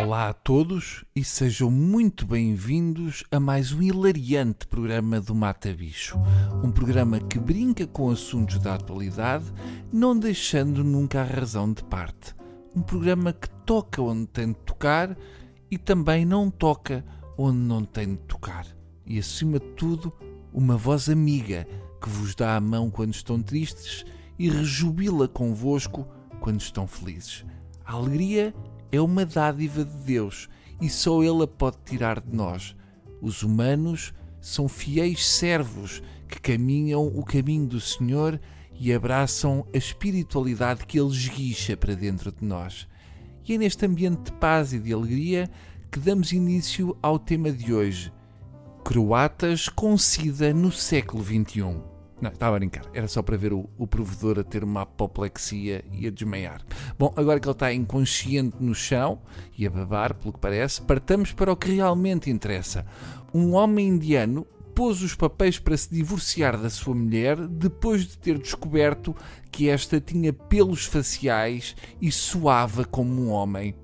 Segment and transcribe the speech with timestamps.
[0.00, 6.16] Olá a todos e sejam muito bem-vindos a mais um hilariante programa do Mata Bicho.
[6.62, 9.52] Um programa que brinca com assuntos da atualidade,
[9.92, 12.32] não deixando nunca a razão de parte.
[12.76, 15.18] Um programa que toca onde tem de tocar
[15.68, 17.04] e também não toca
[17.36, 18.68] onde não tem de tocar.
[19.04, 20.12] E acima de tudo,
[20.52, 21.66] uma voz amiga
[22.00, 24.04] que vos dá a mão quando estão tristes
[24.38, 26.06] e rejubila convosco
[26.38, 27.44] quando estão felizes.
[27.84, 28.54] A alegria
[28.90, 30.48] é uma dádiva de Deus
[30.80, 32.74] e só Ele a pode tirar de nós.
[33.20, 38.40] Os humanos são fiéis servos que caminham o caminho do Senhor
[38.78, 42.86] e abraçam a espiritualidade que Ele esguicha para dentro de nós.
[43.46, 45.50] E é neste ambiente de paz e de alegria
[45.90, 48.12] que damos início ao tema de hoje:
[48.84, 51.87] Croatas com SIDA no século XXI.
[52.20, 52.84] Não, estava a brincar.
[52.92, 56.62] Era só para ver o, o, provedor a ter uma apoplexia e a desmaiar.
[56.98, 59.20] Bom, agora que ele está inconsciente no chão
[59.56, 62.84] e a babar, pelo que parece, partamos para o que realmente interessa.
[63.32, 68.38] Um homem indiano pôs os papéis para se divorciar da sua mulher depois de ter
[68.38, 69.14] descoberto
[69.50, 73.74] que esta tinha pelos faciais e suava como um homem.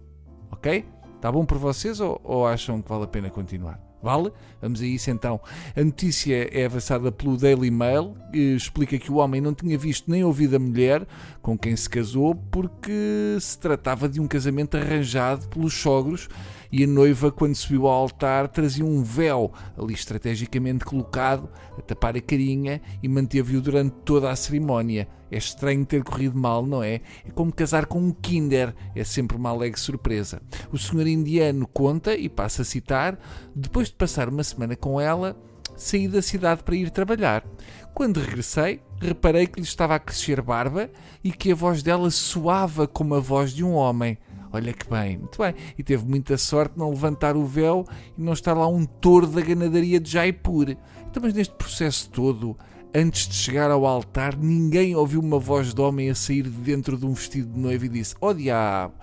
[0.51, 0.85] Ok?
[1.17, 3.94] Está bom para vocês ou, ou acham que vale a pena continuar?
[4.05, 4.31] Vale?
[4.61, 5.41] Vamos a isso então.
[5.75, 10.23] A notícia é avançada pelo Daily Mail, explica que o homem não tinha visto nem
[10.23, 11.07] ouvido a mulher
[11.41, 16.29] com quem se casou porque se tratava de um casamento arranjado pelos sogros
[16.77, 22.17] e a noiva, quando subiu ao altar, trazia um véu ali estrategicamente colocado a tapar
[22.17, 25.07] a carinha e manteve-o durante toda a cerimónia.
[25.31, 26.95] É estranho ter corrido mal, não é?
[27.25, 30.43] É como casar com um Kinder, é sempre uma alegre surpresa.
[30.73, 33.21] O senhor indiano conta, e passa a citar,
[33.55, 35.41] depois de passar uma semana com ela,
[35.77, 37.47] saí da cidade para ir trabalhar.
[37.95, 40.91] Quando regressei, reparei que lhe estava a crescer barba
[41.23, 44.19] e que a voz dela soava como a voz de um homem.
[44.55, 45.53] Olha que bem, muito bem.
[45.77, 47.85] E teve muita sorte não levantar o véu
[48.17, 50.77] e não estar lá um touro da ganadaria de Jaipur.
[51.11, 52.57] Então, mas neste processo todo,
[52.95, 56.97] antes de chegar ao altar, ninguém ouviu uma voz de homem a sair de dentro
[56.97, 58.95] de um vestido de noiva e disse: Oh diabo,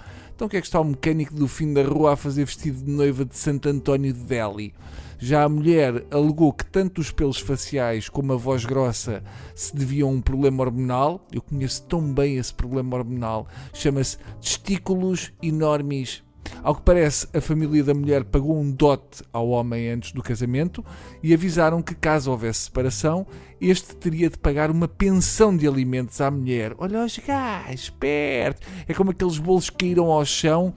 [0.42, 2.84] então o que é que está o mecânico do fim da rua a fazer vestido
[2.84, 4.74] de noiva de Santo António de Delhi?
[5.20, 10.10] Já a mulher alegou que tanto os pelos faciais como a voz grossa se deviam
[10.10, 11.24] a um problema hormonal.
[11.32, 13.48] Eu conheço tão bem esse problema hormonal.
[13.72, 16.24] Chama-se testículos enormes
[16.64, 20.84] ao que parece, a família da mulher pagou um dote ao homem antes do casamento
[21.24, 23.26] e avisaram que, caso houvesse separação,
[23.60, 26.74] este teria de pagar uma pensão de alimentos à mulher.
[26.78, 28.68] Olha os gajos, esperto!
[28.88, 30.74] É como aqueles bolos que caíram ao chão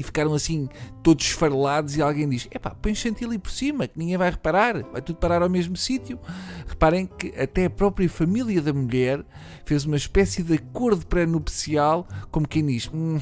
[0.00, 0.66] e ficaram assim
[1.02, 5.02] todos esfarelados e alguém diz, epá, põe chantilly por cima que ninguém vai reparar, vai
[5.02, 6.18] tudo parar ao mesmo sítio.
[6.66, 9.22] Reparem que até a própria família da mulher
[9.66, 13.20] fez uma espécie de acordo pré-nupcial, como quem diz, hum,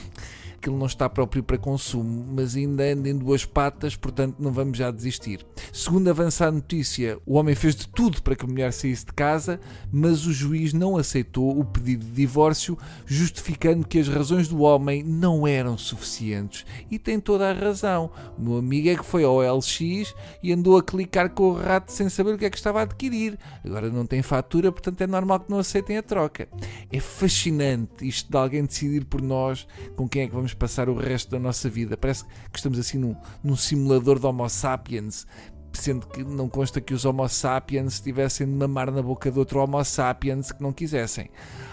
[0.59, 4.77] aquilo não está próprio para consumo, mas ainda anda em duas patas, portanto não vamos
[4.77, 5.47] já desistir.
[5.73, 9.13] Segundo avança a notícia, o homem fez de tudo para que a mulher saísse de
[9.13, 9.61] casa,
[9.91, 12.77] mas o juiz não aceitou o pedido de divórcio,
[13.07, 16.67] justificando que as razões do homem não eram suficientes.
[16.91, 18.11] E tem toda a razão.
[18.37, 21.93] O meu amigo é que foi ao LX e andou a clicar com o rato
[21.93, 23.39] sem saber o que é que estava a adquirir.
[23.65, 26.49] Agora não tem fatura, portanto é normal que não aceitem a troca.
[26.91, 30.89] É fascinante isto de alguém decidir por nós com quem é que vamos vamos passar
[30.89, 31.97] o resto da nossa vida.
[31.97, 35.27] Parece que estamos assim num, num simulador de Homo sapiens,
[35.73, 39.61] sendo que não consta que os Homo sapiens estivessem de mamar na boca de outro
[39.61, 41.29] Homo sapiens que não quisessem.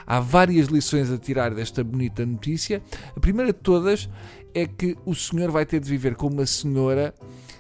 [0.05, 2.81] Há várias lições a tirar desta bonita notícia.
[3.15, 4.09] A primeira de todas
[4.53, 7.13] é que o senhor vai ter de viver com uma senhora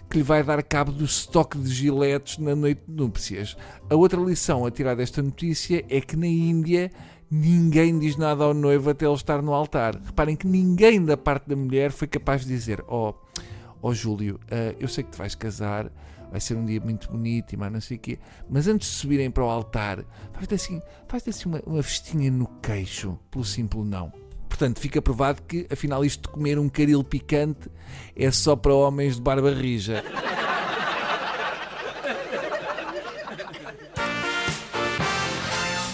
[0.09, 3.55] que lhe vai dar cabo do estoque de giletes na noite de núpcias.
[3.89, 6.91] A outra lição a tirar desta notícia é que na Índia
[7.29, 9.99] ninguém diz nada ao noivo até ele estar no altar.
[10.03, 13.41] Reparem que ninguém da parte da mulher foi capaz de dizer: Ó, oh,
[13.81, 15.91] oh, Júlio, uh, eu sei que te vais casar,
[16.31, 18.95] vai ser um dia muito bonito e mais não sei o quê, mas antes de
[18.95, 20.03] subirem para o altar,
[20.33, 24.11] faz-te assim, faz assim uma, uma festinha no queixo, pelo simples não.
[24.47, 27.69] Portanto, fica provado que, afinal, isto de comer um caril picante
[28.15, 30.03] é só para homens de barba rija.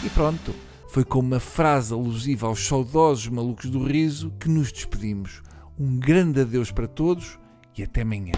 [0.03, 0.70] E pronto.
[0.91, 5.41] Foi com uma frase alusiva aos saudosos malucos do riso que nos despedimos.
[5.79, 7.39] Um grande adeus para todos
[7.77, 8.33] e até amanhã.